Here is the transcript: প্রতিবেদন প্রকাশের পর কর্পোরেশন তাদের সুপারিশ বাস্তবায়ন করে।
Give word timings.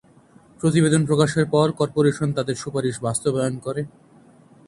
প্রতিবেদন 0.59 1.01
প্রকাশের 1.05 1.45
পর 1.45 1.67
কর্পোরেশন 1.71 2.29
তাদের 2.33 2.55
সুপারিশ 2.55 2.95
বাস্তবায়ন 2.99 3.55
করে। 3.59 3.81